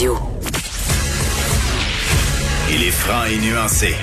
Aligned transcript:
Il 0.00 0.06
est 2.84 2.92
franc 2.92 3.24
et 3.24 3.36
nuancé. 3.44 3.96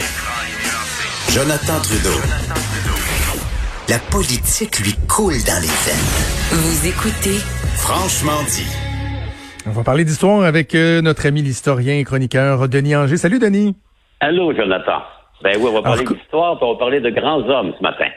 Jonathan 1.32 1.80
Trudeau. 1.82 2.20
La 3.88 4.00
politique 4.12 4.80
lui 4.80 4.92
coule 5.08 5.40
dans 5.48 5.62
les 5.62 5.72
veines. 5.88 6.52
Vous 6.52 6.88
écoutez 6.90 7.40
Franchement 7.78 8.44
dit. 8.44 8.68
On 9.66 9.72
va 9.72 9.84
parler 9.84 10.04
d'histoire 10.04 10.44
avec 10.44 10.76
euh, 10.76 11.02
notre 11.02 11.28
ami 11.28 11.42
l'historien 11.42 11.98
et 11.98 12.04
chroniqueur 12.04 12.68
Denis 12.68 12.98
Anger. 12.98 13.16
Salut 13.16 13.40
Denis. 13.40 13.74
Allô 14.20 14.54
Jonathan. 14.54 15.02
Ben 15.44 15.56
oui, 15.58 15.70
on 15.70 15.76
va 15.76 15.82
parler 15.82 16.04
d'histoire, 16.04 16.58
puis 16.58 16.66
on 16.68 16.74
va 16.74 16.80
parler 16.80 17.00
de 17.00 17.10
grands 17.10 17.40
hommes 17.48 17.72
ce 17.78 17.82
matin. 17.82 18.10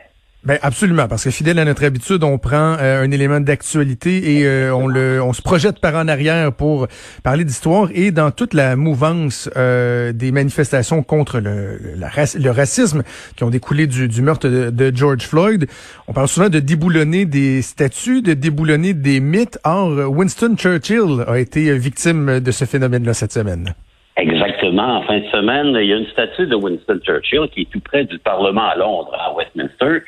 Ben 0.49 0.57
absolument, 0.62 1.09
parce 1.09 1.25
que 1.25 1.30
fidèle 1.30 1.59
à 1.59 1.67
notre 1.67 1.85
habitude, 1.85 2.25
on 2.25 2.39
prend 2.39 2.79
euh, 2.81 3.03
un 3.03 3.11
élément 3.11 3.39
d'actualité 3.39 4.39
et 4.39 4.46
euh, 4.46 4.75
on 4.75 4.87
le, 4.87 5.21
on 5.23 5.35
se 5.35 5.43
projette 5.43 5.79
par 5.79 5.95
en 5.95 6.09
arrière 6.09 6.55
pour 6.55 6.87
parler 7.23 7.45
d'histoire 7.45 7.91
et 7.95 8.13
dans 8.13 8.31
toute 8.31 8.55
la 8.55 8.75
mouvance 8.75 9.50
euh, 9.59 10.14
des 10.14 10.32
manifestations 10.32 11.03
contre 11.03 11.39
le, 11.39 11.79
le 11.96 12.50
racisme 12.50 13.03
qui 13.36 13.45
ont 13.45 13.50
découlé 13.50 13.86
du, 13.86 14.08
du 14.08 14.22
meurtre 14.22 14.49
de, 14.49 14.96
George 14.96 15.27
Floyd, 15.27 15.67
on 16.08 16.14
parle 16.14 16.29
souvent 16.29 16.49
de 16.49 16.61
déboulonner 16.61 17.27
des 17.27 17.61
statues, 17.61 18.22
de 18.22 18.33
déboulonner 18.33 18.94
des 18.94 19.21
mythes. 19.21 19.58
Or, 19.64 20.08
Winston 20.08 20.57
Churchill 20.57 21.25
a 21.27 21.39
été 21.39 21.77
victime 21.77 22.41
de 22.41 22.50
ce 22.53 22.64
phénomène-là 22.64 23.13
cette 23.13 23.33
semaine. 23.33 23.75
Exactement. 24.17 24.96
En 24.96 25.03
fin 25.03 25.19
de 25.19 25.27
semaine, 25.27 25.77
il 25.79 25.89
y 25.89 25.93
a 25.93 25.96
une 25.96 26.07
statue 26.07 26.46
de 26.46 26.55
Winston 26.55 27.00
Churchill 27.05 27.49
qui 27.53 27.61
est 27.61 27.71
tout 27.71 27.80
près 27.80 28.05
du 28.05 28.19
Parlement 28.19 28.67
à 28.67 28.77
Londres, 28.77 29.14
à 29.14 29.35
Westminster. 29.35 30.00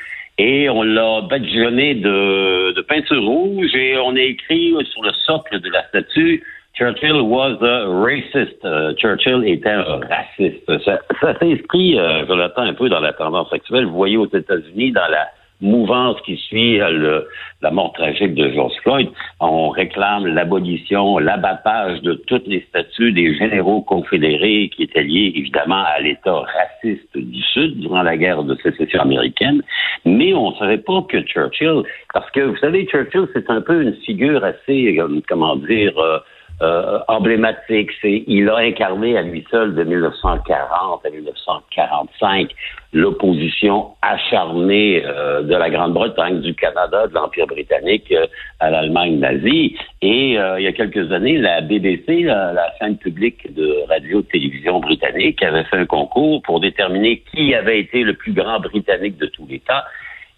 Et 0.42 0.70
on 0.70 0.82
l'a 0.82 1.20
badigeonné 1.28 1.96
de, 1.96 2.72
de 2.72 2.80
peinture 2.80 3.22
rouge 3.22 3.74
et 3.74 3.98
on 3.98 4.16
a 4.16 4.20
écrit 4.20 4.74
sur 4.90 5.02
le 5.02 5.12
socle 5.26 5.60
de 5.60 5.68
la 5.68 5.86
statue 5.88 6.42
Churchill 6.74 7.20
was 7.28 7.58
a 7.60 7.86
racist. 7.86 8.64
Euh, 8.64 8.94
Churchill 8.94 9.44
était 9.44 9.68
un 9.68 10.00
raciste. 10.00 10.64
Ça, 10.82 10.98
ça 11.20 11.38
s'inscrit, 11.38 11.98
euh, 11.98 12.27
Jonathan, 12.27 12.62
un 12.62 12.72
peu 12.72 12.88
dans 12.88 13.00
la 13.00 13.12
tendance 13.12 13.52
actuelle. 13.52 13.84
Vous 13.84 13.97
voyez 13.97 14.16
aux 14.16 14.34
États-Unis, 14.34 14.92
dans 14.92 15.08
la 15.10 15.28
mouvance 15.61 16.20
qui 16.22 16.36
suit 16.36 16.80
euh, 16.80 16.91
le, 16.91 17.28
la 17.62 17.70
mort 17.70 17.92
tragique 17.92 18.34
de 18.34 18.50
George 18.53 18.75
Floyd, 18.83 19.08
on 19.41 19.69
réclame 19.69 20.27
l'abolition, 20.27 21.19
l'abattage 21.19 22.00
de 22.03 22.14
toutes 22.14 22.47
les 22.47 22.61
statues 22.69 23.12
des 23.12 23.34
généraux 23.36 23.83
confédérés 23.83 24.70
qui 24.75 24.84
étaient 24.84 25.03
liés 25.03 25.33
évidemment 25.34 25.84
à 25.84 26.00
l'État 26.00 26.41
raciste 26.41 27.16
du 27.16 27.42
Sud 27.42 27.78
durant 27.81 28.03
la 28.03 28.16
guerre 28.16 28.42
de 28.42 28.56
sécession 28.56 29.00
américaine. 29.00 29.62
Mais 30.05 30.33
on 30.34 30.50
ne 30.50 30.56
savait 30.56 30.78
pas 30.78 31.03
que 31.08 31.20
Churchill, 31.22 31.83
parce 32.12 32.31
que 32.31 32.41
vous 32.41 32.56
savez, 32.56 32.86
Churchill, 32.86 33.28
c'est 33.33 33.50
un 33.50 33.61
peu 33.61 33.83
une 33.83 33.94
figure 33.94 34.44
assez, 34.44 34.98
euh, 34.98 35.20
comment 35.28 35.56
dire, 35.56 35.98
euh, 35.98 36.19
euh, 36.62 36.98
emblématique. 37.08 37.91
C'est, 38.03 38.22
il 38.27 38.48
a 38.50 38.56
incarné 38.56 39.16
à 39.16 39.22
lui 39.22 39.47
seul 39.50 39.75
de 39.75 39.83
1940 39.83 41.06
à 41.06 41.11
1945 41.11 42.50
l'opposition 42.92 43.92
acharnée 44.03 45.03
euh, 45.05 45.42
de 45.42 45.55
la 45.55 45.70
Grande-Bretagne, 45.70 46.41
du 46.41 46.55
Canada, 46.55 47.06
de 47.06 47.14
l'Empire 47.14 47.47
britannique 47.47 48.12
euh, 48.12 48.27
à 48.58 48.70
l'Allemagne 48.70 49.19
nazie. 49.19 49.77
Et 50.03 50.33
il 50.33 50.62
y 50.62 50.66
a 50.66 50.72
quelques 50.72 51.11
années, 51.12 51.38
la 51.38 51.61
BBC, 51.61 52.22
la, 52.22 52.53
la 52.53 52.72
chaîne 52.78 52.97
publique 52.97 53.55
de 53.55 53.86
radio-télévision 53.88 54.81
britannique, 54.81 55.42
avait 55.42 55.64
fait 55.64 55.77
un 55.77 55.86
concours 55.86 56.42
pour 56.42 56.61
déterminer 56.61 57.22
qui 57.33 57.55
avait 57.55 57.81
été 57.81 58.03
le 58.03 58.14
plus 58.14 58.33
grand 58.33 58.61
Britannique 58.61 59.19
de 59.19 59.27
tous 59.27 59.47
les. 59.47 59.62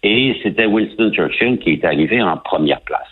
Et 0.03 0.37
c'était 0.43 0.65
Winston 0.65 1.11
Churchill 1.13 1.59
qui 1.59 1.71
est 1.71 1.85
arrivé 1.85 2.21
en 2.21 2.37
première 2.37 2.81
place. 2.81 3.07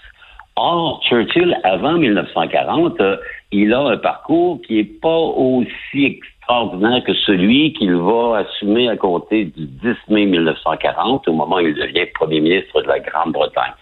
Or, 0.63 1.01
Churchill, 1.01 1.57
avant 1.63 1.97
1940, 1.97 3.01
euh, 3.01 3.17
il 3.51 3.73
a 3.73 3.79
un 3.79 3.97
parcours 3.97 4.61
qui 4.61 4.75
n'est 4.75 4.83
pas 4.83 5.17
aussi 5.17 6.05
extraordinaire 6.05 7.03
que 7.03 7.15
celui 7.15 7.73
qu'il 7.73 7.95
va 7.95 8.45
assumer 8.45 8.87
à 8.87 8.95
compter 8.95 9.45
du 9.45 9.65
10 9.65 9.95
mai 10.09 10.27
1940, 10.27 11.27
au 11.27 11.33
moment 11.33 11.55
où 11.55 11.61
il 11.61 11.73
devient 11.73 12.05
premier 12.13 12.41
ministre 12.41 12.79
de 12.83 12.87
la 12.87 12.99
Grande-Bretagne. 12.99 13.73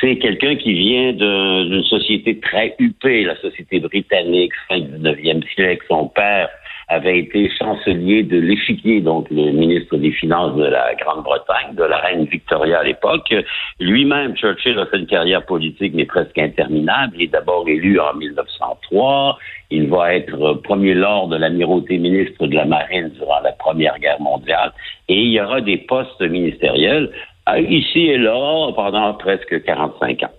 C'est 0.00 0.18
quelqu'un 0.18 0.56
qui 0.56 0.72
vient 0.72 1.12
d'une 1.12 1.84
société 1.84 2.40
très 2.40 2.74
huppée, 2.80 3.22
la 3.22 3.36
société 3.36 3.78
britannique, 3.78 4.52
fin 4.66 4.80
du 4.80 4.90
19e 4.90 5.48
siècle. 5.54 5.84
Son 5.86 6.08
père 6.08 6.48
avait 6.88 7.18
été 7.18 7.50
chancelier 7.58 8.22
de 8.22 8.38
l'échiquier, 8.38 9.00
donc 9.00 9.28
le 9.30 9.52
ministre 9.52 9.96
des 9.96 10.10
Finances 10.10 10.56
de 10.56 10.64
la 10.64 10.94
Grande-Bretagne, 10.94 11.74
de 11.74 11.84
la 11.84 11.98
reine 11.98 12.24
Victoria 12.24 12.80
à 12.80 12.84
l'époque. 12.84 13.34
Lui-même, 13.78 14.34
Churchill 14.36 14.78
a 14.78 14.86
fait 14.86 14.98
une 14.98 15.06
carrière 15.06 15.44
politique, 15.44 15.92
mais 15.94 16.06
presque 16.06 16.38
interminable. 16.38 17.14
Il 17.16 17.24
est 17.24 17.26
d'abord 17.32 17.68
élu 17.68 18.00
en 18.00 18.14
1903. 18.14 19.38
Il 19.70 19.88
va 19.88 20.14
être 20.14 20.54
premier 20.62 20.94
lord 20.94 21.28
de 21.28 21.36
l'amirauté 21.36 21.98
ministre 21.98 22.46
de 22.46 22.54
la 22.54 22.64
Marine 22.64 23.10
durant 23.10 23.40
la 23.40 23.52
Première 23.52 23.98
Guerre 23.98 24.20
mondiale. 24.20 24.72
Et 25.08 25.20
il 25.20 25.32
y 25.32 25.40
aura 25.40 25.60
des 25.60 25.76
postes 25.76 26.22
ministériels 26.22 27.10
euh, 27.50 27.60
ici 27.60 28.06
et 28.06 28.18
là 28.18 28.72
pendant 28.74 29.12
presque 29.14 29.62
45 29.62 30.22
ans. 30.22 30.37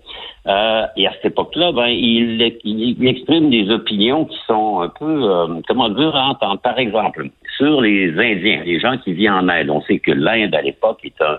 Euh, 0.50 0.88
et 0.98 1.06
à 1.06 1.12
cette 1.14 1.26
époque-là, 1.26 1.72
ben, 1.72 1.88
il, 1.88 2.42
exprime 2.42 3.52
des 3.52 3.70
opinions 3.70 4.26
qui 4.26 4.38
sont 4.48 4.82
un 4.82 4.90
peu, 4.90 5.24
euh, 5.24 5.48
comment 5.68 5.90
dire, 5.90 6.16
à 6.16 6.30
entendre. 6.30 6.60
Par 6.60 6.80
exemple, 6.80 7.30
sur 7.58 7.82
les 7.82 8.12
Indiens, 8.18 8.64
les 8.66 8.80
gens 8.80 8.98
qui 8.98 9.14
vivent 9.14 9.32
en 9.32 9.48
Inde. 9.48 9.70
On 9.70 9.82
sait 9.82 10.00
que 10.00 10.12
l'Inde, 10.12 10.56
à 10.56 10.62
l'époque, 10.62 11.02
est 11.04 11.22
un, 11.22 11.38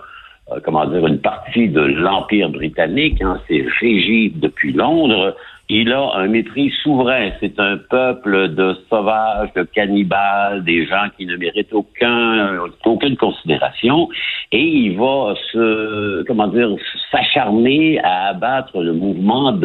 euh, 0.53 0.59
comment 0.63 0.85
dire, 0.85 1.05
une 1.05 1.19
partie 1.19 1.67
de 1.67 1.81
l'Empire 1.81 2.49
britannique. 2.49 3.21
Hein, 3.21 3.39
c'est 3.49 3.65
régi 3.81 4.31
depuis 4.33 4.71
Londres. 4.71 5.35
Il 5.73 5.93
a 5.93 6.11
un 6.15 6.27
mépris 6.27 6.69
souverain. 6.83 7.29
C'est 7.39 7.57
un 7.57 7.77
peuple 7.77 8.49
de 8.55 8.75
sauvages, 8.89 9.53
de 9.55 9.63
cannibales, 9.63 10.65
des 10.65 10.85
gens 10.85 11.07
qui 11.15 11.25
ne 11.25 11.37
méritent 11.37 11.71
aucun, 11.71 12.59
aucune 12.83 13.15
considération. 13.15 14.09
Et 14.51 14.61
il 14.61 14.97
va 14.97 15.33
se, 15.53 16.23
comment 16.23 16.49
dire, 16.49 16.75
s'acharner 17.09 18.01
à 18.03 18.31
abattre 18.31 18.81
le 18.81 18.91
mouvement 18.91 19.57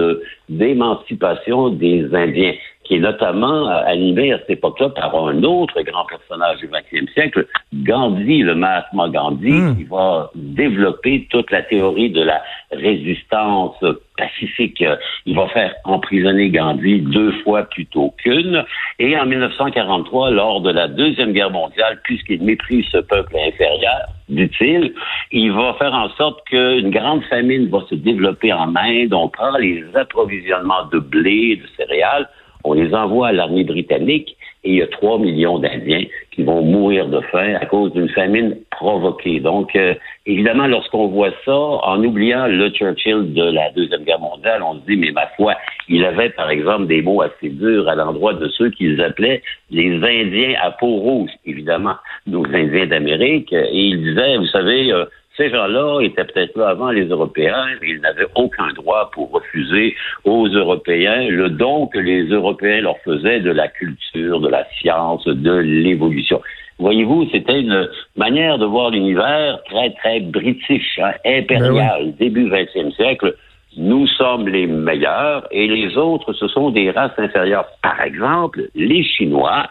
d'émancipation 0.49 1.71
des 1.71 2.15
Indiens 2.15 2.55
qui 2.87 2.97
est 2.97 3.01
notamment 3.01 3.69
euh, 3.69 3.83
animé 3.87 4.33
à 4.33 4.39
cette 4.39 4.51
époque-là 4.51 4.91
par 4.91 5.15
un 5.15 5.43
autre 5.43 5.81
grand 5.83 6.05
personnage 6.05 6.59
du 6.59 6.69
XXe 6.69 7.13
siècle, 7.13 7.47
Gandhi, 7.75 8.43
le 8.43 8.55
Mahatma 8.55 9.09
Gandhi, 9.09 9.51
hmm. 9.51 9.77
qui 9.77 9.85
va 9.85 10.31
développer 10.35 11.27
toute 11.31 11.51
la 11.51 11.63
théorie 11.63 12.11
de 12.11 12.23
la 12.23 12.43
résistance 12.73 13.77
pacifique. 14.17 14.83
Il 15.27 15.37
va 15.37 15.49
faire 15.49 15.75
emprisonner 15.85 16.51
Gandhi 16.51 17.01
deux 17.01 17.33
fois 17.43 17.65
plutôt 17.65 18.15
qu'une. 18.19 18.65
Et 18.99 19.17
en 19.19 19.27
1943, 19.27 20.31
lors 20.31 20.61
de 20.61 20.71
la 20.71 20.89
Deuxième 20.89 21.33
Guerre 21.33 21.51
mondiale, 21.51 22.01
puisqu'il 22.05 22.43
méprise 22.43 22.87
ce 22.93 22.99
peuple 22.99 23.37
inférieur, 23.37 24.07
dit-il, 24.29 24.93
il 25.33 25.53
va 25.53 25.75
faire 25.75 25.95
en 25.95 26.09
sorte 26.11 26.45
qu'une 26.47 26.91
grande 26.91 27.23
famine 27.25 27.69
va 27.69 27.81
se 27.89 27.95
développer 27.95 28.53
en 28.53 28.75
Inde. 28.77 29.13
On 29.13 29.29
prend 29.29 29.57
les 29.59 29.85
approvisionnements 29.95 30.87
de 30.93 30.99
blé, 30.99 31.57
de 31.57 31.67
céréales, 31.77 32.29
on 32.67 32.73
les 32.75 32.93
envoie 32.95 33.29
à 33.29 33.33
l'armée 33.33 33.65
britannique 33.65 34.37
et 34.65 34.71
il 34.71 34.75
y 34.77 34.83
a 34.83 34.89
3 34.89 35.21
millions 35.21 35.59
d'Indiens 35.61 36.05
qui 36.33 36.43
vont 36.43 36.63
mourir 36.63 37.07
de 37.07 37.21
faim 37.33 37.55
à 37.61 37.67
cause 37.67 37.93
d'une 37.93 38.09
famine 38.09 38.57
provoquée. 38.73 39.39
Donc, 39.39 39.77
euh, 39.77 39.95
évidemment, 40.27 40.67
lorsqu'on 40.67 41.07
voit 41.07 41.31
ça, 41.45 41.57
en 41.57 42.03
oubliant 42.03 42.47
le 42.49 42.71
Churchill 42.71 43.33
de 43.33 43.45
la 43.45 43.71
Deuxième 43.71 44.03
Guerre 44.03 44.19
mondiale, 44.19 44.63
on 44.63 44.75
se 44.75 44.87
dit, 44.87 44.97
mais 44.97 45.13
ma 45.13 45.29
foi, 45.37 45.55
il 45.89 46.05
avait, 46.05 46.31
par 46.31 46.51
exemple, 46.51 46.89
des 46.89 47.01
mots 47.01 47.23
assez 47.23 47.49
durs 47.49 47.89
à 47.89 47.95
l'endroit 47.95 48.35
de 48.35 48.49
ceux 48.49 48.71
qu'ils 48.71 49.01
appelaient 49.01 49.43
les 49.71 49.95
Indiens 49.95 50.55
à 50.61 50.73
peau 50.73 50.97
rouge, 50.97 51.31
évidemment, 51.45 51.95
nos 52.27 52.45
Indiens 52.45 52.87
d'Amérique. 52.87 53.53
Et 53.53 53.71
il 53.73 54.03
disait, 54.03 54.37
vous 54.37 54.47
savez, 54.47 54.93
euh, 54.93 55.05
ces 55.37 55.51
gens-là 55.51 56.01
étaient 56.01 56.25
peut-être 56.25 56.57
là 56.57 56.69
avant 56.69 56.91
les 56.91 57.07
Européens, 57.07 57.67
mais 57.81 57.91
ils 57.91 58.01
n'avaient 58.01 58.27
aucun 58.35 58.73
droit 58.73 59.11
pour 59.13 59.31
refuser 59.31 59.95
aux 60.25 60.49
Européens 60.49 61.29
le 61.29 61.51
don 61.51 61.87
que 61.87 61.99
les 61.99 62.25
Européens 62.25 62.81
leur 62.81 62.99
faisaient 63.05 63.41
de 63.41 63.51
la 63.51 63.69
culture, 63.69 64.41
de 64.41 64.49
la 64.49 64.65
science, 64.79 65.27
de 65.27 65.53
l'évolution. 65.53 66.41
Voyez-vous, 66.79 67.29
c'était 67.33 67.61
une 67.61 67.89
manière 68.17 68.59
de 68.59 68.67
voir 68.67 68.91
l'univers 68.91 69.59
très, 69.65 69.91
très 69.95 70.21
british, 70.21 70.99
hein, 70.99 71.13
impérial, 71.25 72.05
ben 72.05 72.15
début 72.19 72.49
20e 72.51 72.95
siècle. 72.95 73.35
Nous 73.79 74.07
sommes 74.07 74.49
les 74.49 74.67
meilleurs 74.67 75.47
et 75.51 75.69
les 75.69 75.97
autres, 75.97 76.33
ce 76.33 76.49
sont 76.49 76.71
des 76.71 76.91
races 76.91 77.19
inférieures. 77.19 77.67
Par 77.83 78.01
exemple, 78.03 78.69
les 78.75 79.03
Chinois, 79.05 79.67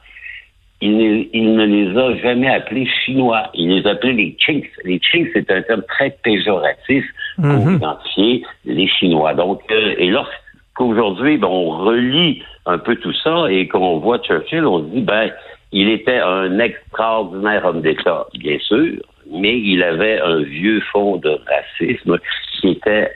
il 0.85 1.55
ne, 1.55 1.65
les 1.65 1.97
a 1.97 2.15
jamais 2.17 2.49
appelés 2.49 2.87
chinois. 3.05 3.49
Il 3.53 3.69
les 3.69 3.87
appelait 3.87 4.13
les 4.13 4.35
chinks. 4.39 4.69
Les 4.83 4.99
chinks, 5.01 5.29
c'est 5.33 5.49
un 5.51 5.61
terme 5.61 5.83
très 5.87 6.15
péjoratif 6.23 7.05
pour 7.35 7.45
mhm. 7.45 7.75
identifier 7.75 8.43
les 8.65 8.87
Chinois. 8.87 9.33
Donc, 9.33 9.61
euh, 9.71 9.95
et 9.97 10.09
lorsqu'aujourd'hui, 10.09 11.37
ben, 11.37 11.47
on 11.47 11.69
relit 11.85 12.41
un 12.65 12.77
peu 12.77 12.95
tout 12.95 13.13
ça 13.23 13.47
et 13.49 13.67
qu'on 13.67 13.99
voit 13.99 14.19
Churchill, 14.19 14.65
on 14.65 14.79
se 14.79 14.85
dit, 14.85 15.01
ben, 15.01 15.31
il 15.71 15.89
était 15.89 16.19
un 16.19 16.59
extraordinaire 16.59 17.65
homme 17.65 17.81
d'État, 17.81 18.27
bien 18.35 18.57
sûr, 18.59 18.93
mais 19.31 19.59
il 19.59 19.83
avait 19.83 20.19
un 20.21 20.41
vieux 20.41 20.81
fond 20.91 21.17
de 21.17 21.37
racisme 21.47 22.17
qui 22.59 22.69
était, 22.69 23.11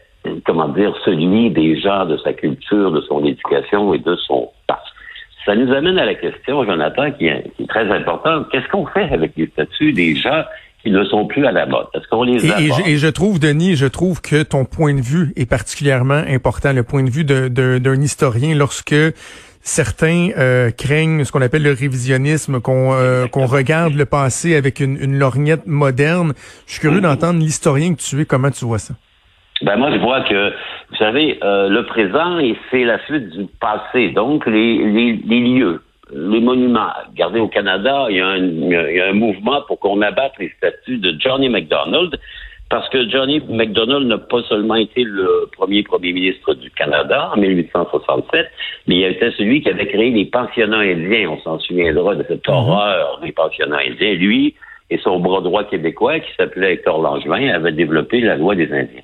comment 0.46 0.68
dire, 0.70 0.94
celui 1.06 1.50
des 1.52 1.80
gens 1.80 2.06
de 2.06 2.18
sa 2.18 2.34
culture, 2.34 2.92
de 2.92 3.02
son 3.02 3.24
éducation 3.24 3.94
et 3.94 4.00
de 4.00 4.16
son 4.16 4.50
Ça 5.50 5.56
nous 5.56 5.74
amène 5.74 5.98
à 5.98 6.06
la 6.06 6.14
question, 6.14 6.64
Jonathan, 6.64 7.12
qui 7.12 7.26
est, 7.26 7.44
très 7.68 7.90
importante. 7.90 8.46
Qu'est-ce 8.52 8.68
qu'on 8.68 8.86
fait 8.86 9.12
avec 9.12 9.32
les 9.36 9.48
statuts 9.48 9.94
des 9.94 10.16
gens 10.16 10.44
qui 10.84 10.92
ne 10.92 11.04
sont 11.06 11.26
plus 11.26 11.44
à 11.48 11.52
la 11.52 11.66
mode? 11.66 11.88
Est-ce 11.96 12.08
qu'on 12.08 12.22
les 12.22 12.46
et, 12.46 12.70
et, 12.86 12.98
je, 13.00 13.08
trouve, 13.08 13.40
Denis, 13.40 13.76
je 13.76 13.88
trouve 13.88 14.22
que 14.22 14.44
ton 14.44 14.66
point 14.66 14.94
de 14.94 15.02
vue 15.02 15.34
est 15.36 15.48
particulièrement 15.48 16.22
important, 16.30 16.72
le 16.72 16.84
point 16.84 17.02
de 17.02 17.10
vue 17.10 17.26
d'un 17.26 18.00
historien 18.00 18.54
lorsque 18.54 18.94
certains 19.62 20.30
euh, 20.38 20.70
craignent 20.70 21.24
ce 21.24 21.32
qu'on 21.32 21.42
appelle 21.42 21.64
le 21.64 21.74
révisionnisme, 21.74 22.60
qu'on 22.62 22.94
euh, 22.94 23.26
qu'on 23.26 23.48
regarde 23.48 23.96
le 23.96 24.06
passé 24.06 24.56
avec 24.56 24.80
une, 24.80 24.98
une 25.02 25.18
lorgnette 25.18 25.66
moderne. 25.66 26.34
Je 26.68 26.74
suis 26.74 26.82
curieux 26.82 27.02
d'entendre 27.02 27.40
l'historien 27.40 27.96
que 27.96 28.02
tu 28.02 28.22
es, 28.22 28.26
comment 28.26 28.52
tu 28.52 28.66
vois 28.66 28.78
ça? 28.78 28.94
Ben 29.62 29.76
moi, 29.76 29.92
je 29.92 29.98
vois 29.98 30.22
que, 30.22 30.54
vous 30.90 30.96
savez, 30.98 31.38
euh, 31.44 31.68
le 31.68 31.86
présent, 31.86 32.40
c'est 32.72 32.84
la 32.86 33.04
suite 33.06 33.30
du 33.30 33.46
passé. 33.60 34.10
Donc, 34.10 34.46
les, 34.46 34.78
les, 34.78 35.20
les, 35.26 35.40
lieux, 35.40 35.82
les 36.14 36.40
monuments. 36.40 36.92
Regardez, 37.10 37.40
au 37.40 37.50
Canada, 37.50 38.08
il 38.10 38.18
y 38.18 38.22
a 38.22 38.28
un, 38.28 38.38
il 38.38 38.96
y 38.96 39.02
a 39.02 39.10
un 39.10 39.14
mouvement 39.14 39.62
pour 39.68 39.80
qu'on 39.80 40.02
abatte 40.02 40.34
les 40.40 40.50
statues 40.58 40.98
de 40.98 41.14
Johnny 41.20 41.50
MacDonald, 41.50 42.18
parce 42.70 42.88
que 42.90 43.10
Johnny 43.10 43.42
MacDonald 43.50 44.08
n'a 44.08 44.18
pas 44.18 44.44
seulement 44.44 44.76
été 44.76 45.04
le 45.04 45.50
premier 45.52 45.84
premier 45.84 46.14
ministre 46.14 46.54
du 46.54 46.70
Canada 46.72 47.32
en 47.34 47.38
1867, 47.38 48.48
mais 48.88 48.96
il 48.96 49.06
a 49.06 49.10
été 49.10 49.32
celui 49.32 49.62
qui 49.62 49.70
avait 49.70 49.88
créé 49.88 50.10
les 50.12 50.26
pensionnats 50.26 50.80
indiens. 50.80 51.32
On 51.32 51.40
s'en 51.42 51.60
souviendra 51.60 52.16
de 52.16 52.24
cette 52.28 52.48
mhm. 52.48 52.54
horreur 52.54 53.20
des 53.24 53.32
pensionnats 53.34 53.80
indiens. 53.86 54.14
Lui 54.14 54.56
et 54.92 54.98
son 55.00 55.20
bras 55.20 55.42
droit 55.42 55.64
québécois, 55.66 56.20
qui 56.20 56.34
s'appelait 56.36 56.74
Hector 56.74 57.02
Langevin, 57.02 57.50
avaient 57.50 57.72
développé 57.72 58.22
la 58.22 58.36
loi 58.36 58.56
des 58.56 58.72
Indiens. 58.72 59.04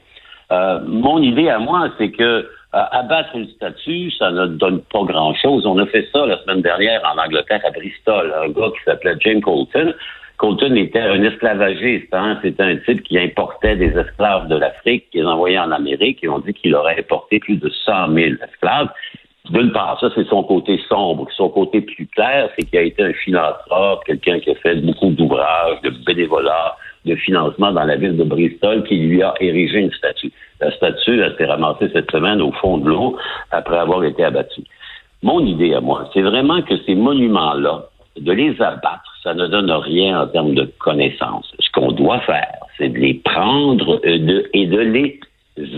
Euh, 0.52 0.80
mon 0.86 1.22
idée 1.22 1.50
à 1.50 1.60
moi, 1.60 1.90
c'est 1.98 2.12
que 2.12 2.24
euh, 2.24 2.48
abattre 2.92 3.36
une 3.36 3.48
statue, 3.50 4.12
ça 4.12 4.32
ne 4.32 4.48
donne 4.48 4.82
pas 4.92 5.04
grand-chose. 5.04 5.66
On 5.66 5.78
a 5.80 5.86
fait 5.86 6.08
ça 6.12 6.26
la 6.26 6.38
semaine 6.44 6.62
dernière 6.62 7.02
en 7.06 7.18
Angleterre 7.18 7.62
à 7.66 7.72
Bristol. 7.72 8.34
Un 8.44 8.50
gars 8.50 8.70
qui 8.76 8.84
s'appelait 8.84 9.16
James 9.22 9.42
Colton. 9.42 9.94
Colton 10.38 10.76
était 10.76 11.00
un 11.00 11.24
esclavagiste. 11.24 12.14
Hein? 12.14 12.38
C'était 12.42 12.64
un 12.64 12.76
type 12.78 13.04
qui 13.04 13.18
importait 13.18 13.78
des 13.78 13.98
esclaves 13.98 14.48
de 14.48 14.56
l'Afrique, 14.56 15.10
qui 15.12 15.20
les 15.20 15.26
envoyait 15.26 15.60
en 15.60 15.72
Amérique, 15.72 16.20
et 16.24 16.28
on 16.28 16.40
dit 16.40 16.54
qu'il 16.54 16.76
aurait 16.76 17.00
importé 17.00 17.40
plus 17.40 17.56
de 17.56 17.70
100 17.70 18.14
000 18.14 18.36
esclaves. 18.44 18.90
D'une 19.50 19.72
part, 19.72 20.00
ça, 20.00 20.10
c'est 20.16 20.28
son 20.28 20.44
côté 20.44 20.80
sombre. 20.90 21.28
Son 21.38 21.50
côté 21.50 21.82
plus 21.82 22.08
clair, 22.08 22.50
c'est 22.56 22.66
qu'il 22.66 22.80
a 22.80 22.82
été 22.82 23.04
un 23.04 23.14
philanthrope, 23.14 24.04
quelqu'un 24.06 24.40
qui 24.40 24.50
a 24.52 24.56
fait 24.56 24.76
beaucoup 24.76 25.12
d'ouvrages, 25.12 25.82
de 25.84 25.92
bénévolat, 26.06 26.76
de 27.06 27.16
financement 27.16 27.72
dans 27.72 27.84
la 27.84 27.96
ville 27.96 28.18
de 28.18 28.24
Bristol 28.24 28.84
qui 28.84 28.98
lui 28.98 29.22
a 29.22 29.34
érigé 29.40 29.80
une 29.80 29.92
statue. 29.92 30.32
La 30.60 30.72
statue 30.72 31.22
a 31.22 31.28
été 31.28 31.46
ramassée 31.46 31.90
cette 31.94 32.12
semaine 32.12 32.42
au 32.42 32.52
fond 32.54 32.78
de 32.78 32.90
l'eau 32.90 33.18
après 33.52 33.78
avoir 33.78 34.04
été 34.04 34.24
abattue. 34.24 34.64
Mon 35.24 35.46
idée 35.46 35.74
à 35.74 35.82
moi, 35.82 36.10
c'est 36.14 36.22
vraiment 36.22 36.62
que 36.62 36.78
ces 36.86 36.96
monuments-là, 36.96 37.86
de 38.20 38.32
les 38.32 38.62
abattre, 38.62 39.12
ça 39.24 39.34
ne 39.34 39.48
donne 39.48 39.72
rien 39.72 40.22
en 40.22 40.28
termes 40.28 40.54
de 40.54 40.72
connaissances. 40.80 41.52
Ce 41.60 41.70
qu'on 41.72 41.92
doit 41.92 42.20
faire, 42.22 42.58
c'est 42.78 42.90
de 42.90 42.98
les 42.98 43.16
prendre 43.16 44.00
et 44.04 44.20
de, 44.20 44.50
et 44.54 44.68
de 44.68 44.80
les 44.80 45.20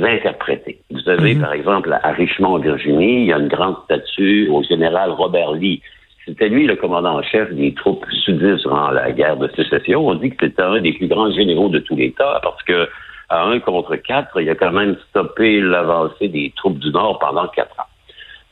interpréter. 0.03 0.79
Vous 0.91 0.99
savez, 1.01 1.35
mhm. 1.35 1.41
par 1.41 1.53
exemple, 1.53 1.97
à 2.03 2.11
Richmond, 2.11 2.57
Virginie, 2.59 3.21
il 3.21 3.25
y 3.27 3.33
a 3.33 3.37
une 3.37 3.47
grande 3.47 3.75
statue 3.85 4.49
au 4.49 4.63
général 4.63 5.11
Robert 5.11 5.53
Lee, 5.53 5.81
c'était 6.27 6.49
lui 6.49 6.67
le 6.67 6.75
commandant 6.75 7.19
en 7.19 7.23
chef 7.23 7.51
des 7.53 7.73
troupes 7.73 8.05
sudistes 8.25 8.63
durant 8.63 8.91
la 8.91 9.11
guerre 9.11 9.37
de 9.37 9.49
sécession. 9.55 10.05
On 10.05 10.15
dit 10.15 10.29
que 10.31 10.45
c'était 10.45 10.61
un 10.61 10.81
des 10.81 10.91
plus 10.91 11.07
grands 11.07 11.31
généraux 11.31 11.69
de 11.69 11.79
tous 11.79 11.95
les 11.95 12.11
temps 12.11 12.39
parce 12.43 12.61
que 12.63 12.89
à 13.29 13.43
un 13.43 13.59
contre 13.59 13.95
quatre, 13.95 14.39
il 14.41 14.49
a 14.49 14.55
quand 14.55 14.71
même 14.71 14.97
stoppé 15.09 15.61
l'avancée 15.61 16.27
des 16.27 16.53
troupes 16.55 16.79
du 16.79 16.91
Nord 16.91 17.19
pendant 17.19 17.47
quatre 17.47 17.79
ans. 17.79 17.87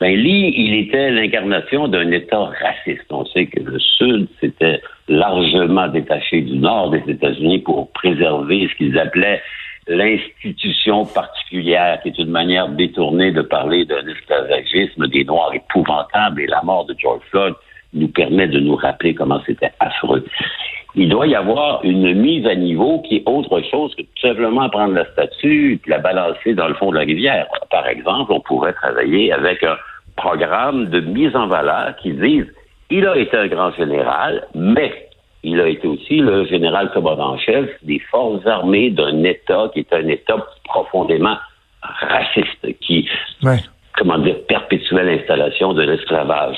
Ben, 0.00 0.14
Lee, 0.14 0.52
il 0.56 0.74
était 0.74 1.10
l'incarnation 1.10 1.88
d'un 1.88 2.10
État 2.10 2.50
raciste. 2.60 3.06
On 3.10 3.24
sait 3.26 3.46
que 3.46 3.60
le 3.60 3.78
Sud 3.78 4.28
s'était 4.40 4.82
largement 5.08 5.88
détaché 5.88 6.42
du 6.42 6.58
Nord 6.58 6.90
des 6.90 7.02
États-Unis 7.06 7.60
pour 7.60 7.90
préserver 7.92 8.68
ce 8.70 8.76
qu'ils 8.76 8.98
appelaient 8.98 9.40
l'institution 9.88 11.06
particulière, 11.06 12.00
qui 12.02 12.08
est 12.08 12.18
une 12.18 12.30
manière 12.30 12.68
détournée 12.68 13.32
de 13.32 13.40
parler 13.40 13.84
d'un 13.86 14.06
esclavagisme 14.06 15.06
des 15.06 15.24
Noirs 15.24 15.54
épouvantable 15.54 16.42
et 16.42 16.46
la 16.46 16.62
mort 16.62 16.84
de 16.84 16.94
George 16.98 17.22
Floyd 17.30 17.54
nous 17.94 18.08
permet 18.08 18.48
de 18.48 18.60
nous 18.60 18.76
rappeler 18.76 19.14
comment 19.14 19.40
c'était 19.46 19.72
affreux. 19.80 20.24
Il 20.94 21.10
doit 21.10 21.26
y 21.26 21.34
avoir 21.34 21.84
une 21.84 22.14
mise 22.14 22.46
à 22.46 22.54
niveau 22.54 23.00
qui 23.02 23.16
est 23.16 23.28
autre 23.28 23.60
chose 23.70 23.94
que 23.94 24.02
tout 24.02 24.20
simplement 24.22 24.68
prendre 24.70 24.94
la 24.94 25.04
statue 25.12 25.74
et 25.74 25.90
la 25.90 25.98
balancer 25.98 26.54
dans 26.54 26.68
le 26.68 26.74
fond 26.74 26.90
de 26.90 26.96
la 26.96 27.04
rivière. 27.04 27.46
Par 27.70 27.86
exemple, 27.86 28.32
on 28.32 28.40
pourrait 28.40 28.72
travailler 28.72 29.30
avec 29.30 29.62
un 29.62 29.76
programme 30.16 30.86
de 30.86 31.00
mise 31.00 31.36
en 31.36 31.48
valeur 31.48 31.94
qui 31.96 32.12
dise 32.12 32.46
il 32.88 33.06
a 33.06 33.16
été 33.16 33.36
un 33.36 33.48
grand 33.48 33.72
général, 33.72 34.46
mais 34.54 35.08
il 35.42 35.60
a 35.60 35.68
été 35.68 35.86
aussi 35.86 36.16
le 36.16 36.46
général 36.46 36.90
commandant-chef 36.92 37.68
des 37.82 37.98
forces 38.10 38.46
armées 38.46 38.90
d'un 38.90 39.22
État 39.24 39.70
qui 39.72 39.80
est 39.80 39.92
un 39.92 40.08
État 40.08 40.36
profondément 40.64 41.36
raciste, 41.82 42.78
qui, 42.80 43.08
comment 43.96 44.18
dire, 44.18 44.36
perpétuait 44.48 45.04
l'installation 45.04 45.72
de 45.74 45.82
l'esclavage 45.82 46.56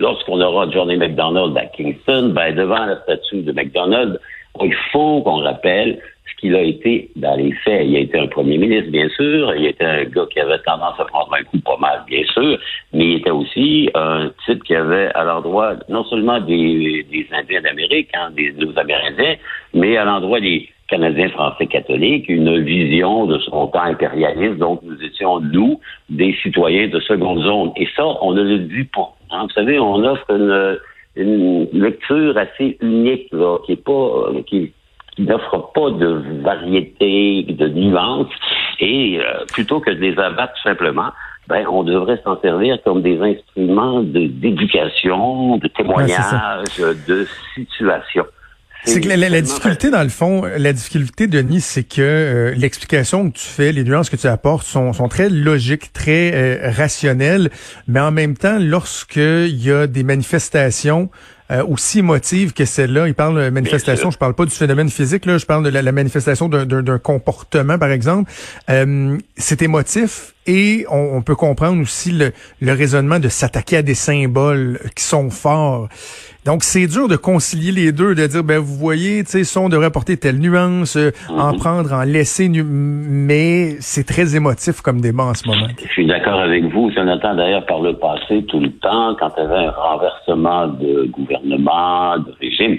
lorsqu'on 0.00 0.40
aura 0.40 0.68
Johnny 0.70 0.96
McDonald 0.96 1.56
à 1.56 1.66
Kingston, 1.66 2.32
ben, 2.34 2.54
devant 2.56 2.86
la 2.86 3.00
statue 3.02 3.42
de 3.42 3.52
McDonald, 3.52 4.18
il 4.60 4.74
faut 4.90 5.22
qu'on 5.22 5.42
rappelle 5.42 6.00
ce 6.26 6.40
qu'il 6.40 6.56
a 6.56 6.62
été 6.62 7.10
dans 7.16 7.36
les 7.36 7.52
faits. 7.52 7.86
Il 7.86 7.96
a 7.96 8.00
été 8.00 8.18
un 8.18 8.26
premier 8.26 8.58
ministre, 8.58 8.90
bien 8.90 9.08
sûr. 9.10 9.54
Il 9.54 9.66
était 9.66 9.84
un 9.84 10.04
gars 10.04 10.26
qui 10.32 10.40
avait 10.40 10.58
tendance 10.60 10.98
à 10.98 11.04
prendre 11.04 11.32
un 11.34 11.42
coup 11.44 11.60
pas 11.60 11.76
mal, 11.76 12.02
bien 12.08 12.24
sûr. 12.32 12.58
Mais 12.92 13.04
il 13.04 13.16
était 13.16 13.30
aussi 13.30 13.90
un 13.94 14.30
type 14.46 14.64
qui 14.64 14.74
avait 14.74 15.12
à 15.14 15.24
l'endroit 15.24 15.74
non 15.88 16.04
seulement 16.04 16.40
des, 16.40 17.06
Indiens 17.32 17.60
d'Amérique, 17.60 18.08
hein, 18.14 18.30
des, 18.36 18.52
Amérindiens, 18.76 19.36
mais 19.74 19.96
à 19.96 20.04
l'endroit 20.04 20.40
des 20.40 20.68
Canadiens 20.88 21.28
français 21.28 21.66
catholiques, 21.66 22.28
une 22.28 22.64
vision 22.64 23.26
de 23.26 23.38
son 23.38 23.68
temps 23.68 23.82
impérialiste. 23.82 24.58
Donc, 24.58 24.80
nous 24.82 25.00
étions, 25.04 25.38
nous, 25.40 25.78
des 26.08 26.34
citoyens 26.42 26.88
de 26.88 26.98
seconde 27.00 27.42
zone. 27.44 27.70
Et 27.76 27.86
ça, 27.94 28.04
on 28.22 28.32
ne 28.32 28.42
le 28.42 28.58
dit 28.58 28.84
pas. 28.84 29.14
Hein. 29.30 29.44
Vous 29.44 29.54
savez, 29.54 29.78
on 29.78 30.04
offre 30.04 30.30
une, 30.30 31.68
lecture 31.72 32.36
assez 32.38 32.78
unique, 32.80 33.28
là, 33.32 33.58
qui 33.66 33.72
est 33.72 33.84
pas, 33.84 34.30
qui, 34.46 34.72
n'offre 35.18 35.70
pas 35.74 35.90
de 35.90 36.22
variété, 36.42 37.42
de 37.42 37.68
nuances. 37.68 38.32
Et 38.78 39.18
euh, 39.18 39.44
plutôt 39.52 39.80
que 39.80 39.90
de 39.90 40.00
les 40.00 40.18
abattre 40.18 40.54
simplement, 40.62 41.10
ben, 41.48 41.66
on 41.66 41.82
devrait 41.82 42.20
s'en 42.24 42.40
servir 42.40 42.78
comme 42.84 43.02
des 43.02 43.20
instruments 43.20 44.02
d'éducation, 44.02 45.56
de, 45.58 45.68
témoignage, 45.68 46.78
de 46.78 47.26
situation. 47.54 48.24
C'est 48.84 49.00
que 49.00 49.08
la, 49.08 49.40
difficulté, 49.40 49.90
dans 49.90 50.02
le 50.02 50.08
fond, 50.08 50.44
la 50.44 50.72
difficulté, 50.72 51.26
Denis, 51.26 51.60
c'est 51.60 51.82
que 51.82 52.00
euh, 52.00 52.54
l'explication 52.54 53.30
que 53.30 53.36
tu 53.36 53.44
fais, 53.44 53.72
les 53.72 53.84
nuances 53.84 54.08
que 54.08 54.16
tu 54.16 54.26
apportes 54.26 54.66
sont, 54.66 54.92
sont 54.92 55.08
très 55.08 55.28
logiques, 55.28 55.92
très 55.92 56.32
euh, 56.34 56.70
rationnelles, 56.70 57.50
mais 57.88 58.00
en 58.00 58.10
même 58.10 58.36
temps, 58.36 58.58
lorsqu'il 58.58 59.62
y 59.62 59.70
a 59.70 59.86
des 59.86 60.02
manifestations 60.02 61.10
euh, 61.50 61.64
aussi 61.64 61.98
émotives 61.98 62.52
que 62.52 62.64
celle-là, 62.64 63.06
il 63.06 63.14
parle 63.14 63.44
de 63.44 63.50
manifestation, 63.50 64.10
je 64.10 64.16
parle 64.16 64.34
pas 64.34 64.46
du 64.46 64.54
phénomène 64.54 64.88
physique, 64.88 65.26
là, 65.26 65.36
je 65.36 65.44
parle 65.44 65.64
de 65.64 65.68
la, 65.68 65.92
manifestation 65.92 66.48
d'un 66.48 66.98
comportement, 66.98 67.78
par 67.78 67.90
exemple, 67.90 68.30
c'est 69.36 69.60
émotif 69.60 70.34
et 70.46 70.86
on, 70.88 71.22
peut 71.22 71.36
comprendre 71.36 71.82
aussi 71.82 72.12
le, 72.12 72.32
le 72.60 72.72
raisonnement 72.72 73.18
de 73.18 73.28
s'attaquer 73.28 73.78
à 73.78 73.82
des 73.82 73.94
symboles 73.94 74.80
qui 74.94 75.04
sont 75.04 75.28
forts. 75.30 75.88
Donc, 76.46 76.62
c'est 76.62 76.86
dur 76.86 77.06
de 77.06 77.16
concilier 77.16 77.70
les 77.70 77.92
deux, 77.92 78.14
de 78.14 78.26
dire, 78.26 78.42
ben 78.42 78.58
vous 78.58 78.76
voyez, 78.76 79.22
tu 79.24 79.30
sais, 79.30 79.44
ça, 79.44 79.60
on 79.60 79.68
devrait 79.68 79.90
porter 79.90 80.16
telle 80.16 80.38
nuance, 80.38 80.96
euh, 80.96 81.10
en 81.28 81.52
mhm. 81.52 81.58
prendre, 81.58 81.92
en 81.92 82.02
laisser, 82.02 82.48
mais 82.48 83.76
c'est 83.80 84.06
très 84.06 84.34
émotif 84.34 84.80
comme 84.80 85.02
débat 85.02 85.24
en 85.24 85.34
ce 85.34 85.46
moment. 85.46 85.66
Je 85.78 85.88
suis 85.88 86.06
d'accord 86.06 86.40
avec 86.40 86.64
vous. 86.64 86.90
Jonathan, 86.90 87.34
d'ailleurs, 87.34 87.66
par 87.66 87.82
le 87.82 87.94
passé, 87.94 88.42
tout 88.48 88.60
le 88.60 88.70
temps, 88.72 89.14
quand 89.18 89.30
il 89.36 89.42
y 89.42 89.46
avait 89.46 89.66
un 89.66 89.70
renversement 89.70 90.68
de 90.68 91.10
gouvernement, 91.12 92.18
de 92.18 92.32
régime, 92.40 92.78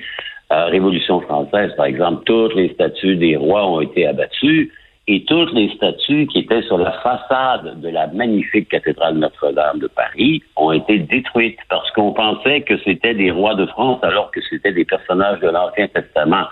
euh, 0.51 0.65
Révolution 0.65 1.22
française, 1.22 1.72
par 1.77 1.86
exemple, 1.86 2.24
toutes 2.25 2.56
les 2.56 2.74
statues 2.74 3.15
des 3.15 3.38
rois 3.38 3.65
ont 3.70 3.80
été 3.80 4.08
abattues 4.08 4.72
et 5.12 5.25
toutes 5.25 5.51
les 5.51 5.70
statues 5.75 6.25
qui 6.27 6.39
étaient 6.39 6.62
sur 6.62 6.77
la 6.77 6.94
façade 7.03 7.82
de 7.82 7.89
la 7.89 8.08
magnifique 8.08 8.70
cathédrale 8.70 9.15
Notre-Dame 9.15 9.80
de 9.80 9.88
Paris 9.88 10.41
ont 10.56 10.72
été 10.72 11.00
détruites 11.00 11.60
parce 11.70 11.91
qu'on 11.91 12.13
pensait 12.13 12.62
que 12.62 12.77
c'était 12.86 13.13
des 13.13 13.30
rois 13.30 13.56
de 13.56 13.65
France 13.65 14.00
alors 14.03 14.32
que 14.32 14.39
c'était 14.50 14.72
des 14.72 14.86
personnages 14.86 15.41
de 15.41 15.50
l'Ancien 15.50 15.89
Testament. 15.89 16.46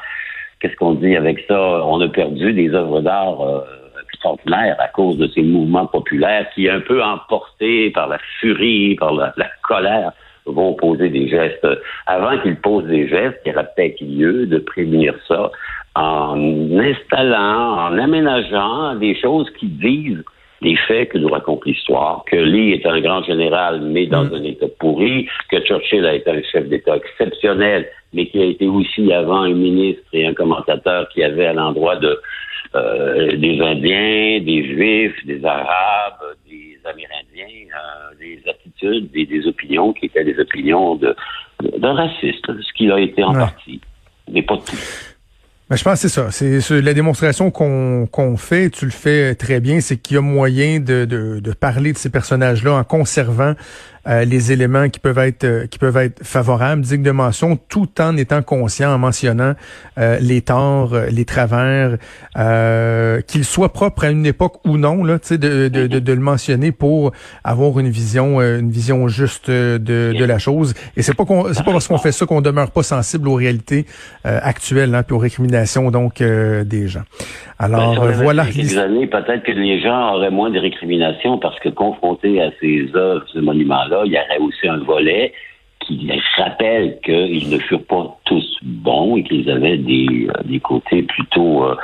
Qu'est-ce 0.60 0.76
qu'on 0.76 0.96
dit 0.96 1.16
avec 1.16 1.40
ça? 1.48 1.58
On 1.58 2.02
a 2.02 2.10
perdu 2.10 2.52
des 2.52 2.74
œuvres 2.74 3.00
d'art 3.00 3.42
euh, 3.42 3.62
extraordinaires 4.04 4.76
à 4.80 4.90
cause 4.90 5.18
de 5.18 5.30
ces 5.30 5.42
mouvements 5.42 5.88
populaires 5.88 6.46
qui, 6.54 6.68
un 6.68 6.82
peu 6.82 7.02
emportés 7.02 7.92
par 7.92 8.10
la 8.10 8.18
furie, 8.42 8.96
par 8.96 9.14
la, 9.14 9.32
colère, 9.64 10.12
vont 10.46 10.74
poser 10.74 11.08
des 11.08 11.30
gestes. 11.30 11.66
Avant 12.08 12.38
qu'ils 12.40 12.58
posent 12.58 12.88
des 12.88 13.08
gestes, 13.08 13.40
il 13.46 13.54
y 13.54 13.56
aurait 13.56 13.70
peut-être 13.74 14.02
lieu 14.02 14.46
de 14.48 14.58
prévenir 14.58 15.16
ça 15.30 15.50
en 15.96 16.38
installant, 16.78 17.90
en 17.90 17.98
aménageant 17.98 18.96
des 18.96 19.20
choses 19.20 19.50
qui 19.60 19.68
disent 19.68 20.24
les 20.62 20.76
faits 20.76 21.10
que 21.10 21.18
nous 21.18 21.30
raconte 21.30 21.66
l'histoire, 21.66 22.24
que 22.26 22.36
Lee 22.36 22.74
est 22.74 22.86
un 22.86 23.00
grand 23.00 23.24
général, 23.24 23.82
mais 23.82 24.08
dans 24.08 24.26
mm. 24.26 24.34
un 24.34 24.44
État 24.44 24.68
pourri, 24.80 25.28
que 25.50 25.60
Churchill 25.62 26.06
a 26.06 26.16
été 26.16 26.30
un 26.30 26.42
chef 26.44 26.68
d'État 26.68 26.98
exceptionnel, 26.98 27.88
mais 28.14 28.28
qui 28.28 28.42
a 28.42 28.46
été 28.46 28.68
aussi 28.68 29.12
avant 29.14 29.44
un 29.44 29.54
ministre 29.54 30.04
et 30.14 30.26
un 30.26 30.34
commentateur 30.34 31.08
qui 31.10 31.24
avait 31.24 31.46
à 31.46 31.54
l'endroit 31.54 31.96
de 31.96 32.20
euh, 32.76 33.36
des 33.38 33.60
Indiens, 33.62 34.42
des 34.42 34.64
Juifs, 34.64 35.26
des 35.26 35.44
Arabes, 35.44 36.36
des 36.48 36.78
Amérindiens, 36.86 37.68
euh, 37.74 38.16
des 38.20 38.42
attitudes, 38.48 39.12
des, 39.12 39.26
des, 39.26 39.48
opinions 39.48 39.94
qui 39.94 40.06
étaient 40.06 40.24
des 40.24 40.40
opinions 40.40 40.96
de 40.96 41.16
d'un 41.78 41.94
raciste, 41.94 42.46
ce 42.48 42.74
qu'il 42.74 42.92
a 42.92 43.00
été 43.00 43.24
en 43.24 43.34
partie, 43.34 43.82
mais 44.32 44.42
pas 44.42 44.58
tout. 44.58 44.78
Ben, 45.70 45.76
je 45.76 45.84
pense 45.84 46.02
que 46.02 46.08
c'est 46.08 46.10
ça. 46.10 46.32
C'est 46.32 46.82
la 46.82 46.94
démonstration 46.96 47.52
qu'on 47.52 48.38
fait, 48.38 48.72
tu 48.72 48.86
le 48.86 48.92
fais 48.92 49.36
très 49.36 49.60
bien, 49.60 49.82
c'est 49.82 49.98
qu'il 49.98 50.16
y 50.16 50.18
a 50.18 50.22
moyen 50.22 50.80
de, 50.80 51.06
de, 51.06 51.40
de 51.40 51.52
parler 51.54 51.94
de 51.94 51.98
ces 51.98 52.10
personnages-là 52.10 52.74
en 52.74 52.84
conservant 52.84 53.54
euh, 54.10 54.26
les 54.26 54.52
éléments 54.52 54.90
qui 54.90 55.00
peuvent 55.00 55.20
être 55.20 55.44
euh, 55.44 55.68
qui 55.68 55.78
peuvent 55.78 55.98
être 55.98 56.24
favorables, 56.24 56.82
dignes 56.82 57.04
de 57.04 57.12
mention, 57.12 57.58
tout 57.58 57.90
en 58.02 58.18
étant 58.18 58.42
conscient, 58.42 58.92
en 58.92 58.98
mentionnant 58.98 59.54
euh, 60.00 60.18
les 60.20 60.42
torts, 60.42 60.96
les 61.12 61.26
travers, 61.26 61.98
qu'ils 63.28 63.46
soient 63.46 63.72
propres 63.72 64.06
à 64.06 64.10
une 64.10 64.26
époque 64.26 64.60
ou 64.66 64.78
non, 64.78 65.04
là, 65.04 65.20
de, 65.30 65.36
de, 65.38 65.68
de, 65.68 66.00
de, 66.00 66.14
le 66.14 66.20
mentionner 66.20 66.72
pour 66.72 67.12
avoir 67.44 67.80
une 67.80 67.90
vision 67.90 68.42
une 68.42 68.72
vision 68.72 69.08
juste 69.08 69.50
de, 69.50 69.78
de 69.78 70.26
la 70.26 70.40
chose. 70.40 70.74
Et 70.98 71.02
c'est 71.04 71.14
pas 71.14 71.26
c'est 71.54 71.64
pas 71.64 71.72
parce 71.72 71.88
qu'on 71.88 71.98
fait 71.98 72.12
ça 72.12 72.26
qu'on 72.26 72.42
demeure 72.42 72.72
pas 72.72 72.84
sensible 72.84 73.28
aux 73.28 73.36
réalités 73.36 73.86
actuelles, 74.24 74.96
hein, 74.96 75.04
puis 75.04 75.16
aux 75.16 75.20
récriminations 75.20 75.92
donc 75.92 76.22
des 76.22 76.88
gens. 76.88 77.04
Alors 77.60 77.96
ben, 78.00 78.12
voilà. 78.12 78.46
Quelques 78.46 78.78
années, 78.78 79.06
peut-être 79.06 79.44
que 79.44 79.52
les 79.52 79.82
gens 79.82 80.16
auraient 80.16 80.32
moins 80.32 80.50
de 80.50 80.60
récriminations 80.60 81.38
parce 81.38 81.60
que 81.60 81.68
confrontés 81.70 82.42
à 82.42 82.52
ces 82.62 82.90
œuvres, 82.96 83.26
ce 83.34 83.40
monument 83.40 83.84
là 83.86 84.04
il 84.06 84.14
y 84.14 84.18
aurait 84.18 84.40
aussi 84.40 84.68
un 84.68 84.78
volet 84.78 85.34
qui 85.86 86.10
rappelle 86.38 87.00
qu'ils 87.04 87.50
ne 87.50 87.58
furent 87.58 87.86
pas 87.86 88.18
tous 88.26 88.58
bons 88.62 89.18
et 89.18 89.24
qu'ils 89.24 89.50
avaient 89.50 89.78
des, 89.78 90.28
euh, 90.30 90.44
des 90.46 90.60
côtés 90.60 91.04
plutôt, 91.04 91.64
euh, 91.64 91.76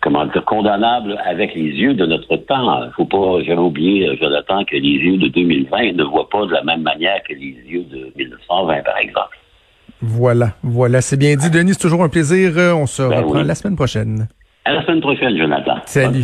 comment 0.00 0.24
dire, 0.26 0.44
condamnables 0.44 1.18
avec 1.26 1.54
les 1.54 1.62
yeux 1.62 1.94
de 1.94 2.06
notre 2.06 2.36
temps. 2.36 2.84
Il 2.84 2.92
faut 2.96 3.04
pas 3.04 3.42
jamais 3.42 3.60
oublier, 3.60 4.08
euh, 4.08 4.16
Jonathan, 4.20 4.64
que 4.64 4.76
les 4.76 4.88
yeux 4.88 5.18
de 5.18 5.28
2020 5.28 5.92
ne 5.92 6.04
voient 6.04 6.28
pas 6.28 6.46
de 6.46 6.52
la 6.52 6.62
même 6.64 6.82
manière 6.82 7.22
que 7.28 7.34
les 7.34 7.56
yeux 7.68 7.84
de 7.84 8.12
1920, 8.16 8.82
par 8.82 8.96
exemple. 8.98 9.38
Voilà, 10.00 10.54
voilà, 10.62 11.02
c'est 11.02 11.18
bien 11.18 11.36
dit. 11.36 11.50
Denis, 11.50 11.74
c'est 11.74 11.80
toujours 11.80 12.02
un 12.02 12.08
plaisir. 12.08 12.52
On 12.74 12.86
se 12.86 13.02
ben 13.02 13.20
reprend 13.20 13.42
la 13.42 13.54
semaine 13.54 13.76
prochaine. 13.76 14.28
À 14.64 14.72
la 14.72 14.82
semaine 14.82 15.00
prochaine, 15.00 15.36
Jonathan. 15.36 15.76
Salut. 15.86 16.22